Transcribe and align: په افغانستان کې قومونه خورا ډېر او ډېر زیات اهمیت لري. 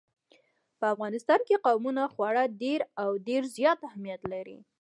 په 0.79 0.85
افغانستان 0.93 1.39
کې 1.47 1.61
قومونه 1.65 2.03
خورا 2.13 2.43
ډېر 2.61 2.79
او 3.01 3.09
ډېر 3.27 3.41
زیات 3.57 3.79
اهمیت 3.89 4.21
لري. 4.33 4.57